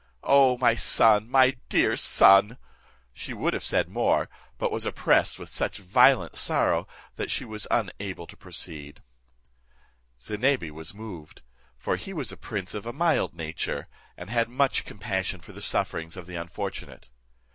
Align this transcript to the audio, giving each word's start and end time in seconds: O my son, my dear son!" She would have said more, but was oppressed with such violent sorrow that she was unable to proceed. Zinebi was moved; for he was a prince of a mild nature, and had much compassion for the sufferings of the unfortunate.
O 0.23 0.57
my 0.57 0.73
son, 0.73 1.29
my 1.29 1.57
dear 1.69 1.95
son!" 1.95 2.57
She 3.13 3.35
would 3.35 3.53
have 3.53 3.63
said 3.63 3.87
more, 3.87 4.29
but 4.57 4.71
was 4.71 4.83
oppressed 4.83 5.37
with 5.37 5.49
such 5.49 5.77
violent 5.77 6.35
sorrow 6.35 6.87
that 7.17 7.29
she 7.29 7.45
was 7.45 7.67
unable 7.69 8.25
to 8.25 8.35
proceed. 8.35 9.03
Zinebi 10.19 10.71
was 10.71 10.95
moved; 10.95 11.43
for 11.77 11.97
he 11.97 12.13
was 12.13 12.31
a 12.31 12.35
prince 12.37 12.73
of 12.73 12.87
a 12.87 12.93
mild 12.93 13.35
nature, 13.35 13.87
and 14.17 14.31
had 14.31 14.49
much 14.49 14.85
compassion 14.85 15.39
for 15.39 15.51
the 15.51 15.61
sufferings 15.61 16.17
of 16.17 16.25
the 16.25 16.33
unfortunate. 16.33 17.07